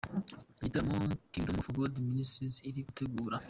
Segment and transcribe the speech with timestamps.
[0.59, 0.95] Igitaramo
[1.31, 3.35] Kingdom of God Ministries iri gutegura.